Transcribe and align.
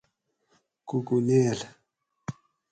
کوکونیل 0.87 1.59